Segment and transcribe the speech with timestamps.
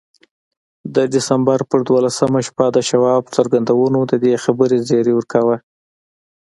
[0.95, 5.57] د ډسمبر پر دولسمه شپه د شواب څرګندونو د دې خبرې زيري ورکاوه.